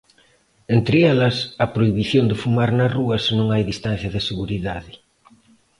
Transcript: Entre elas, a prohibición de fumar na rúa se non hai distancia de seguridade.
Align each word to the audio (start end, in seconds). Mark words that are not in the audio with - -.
Entre 0.77 0.97
elas, 1.13 1.35
a 1.63 1.65
prohibición 1.75 2.25
de 2.27 2.39
fumar 2.43 2.69
na 2.79 2.87
rúa 2.97 3.17
se 3.25 3.33
non 3.39 3.47
hai 3.49 3.63
distancia 3.71 4.09
de 4.15 4.25
seguridade. 4.29 4.93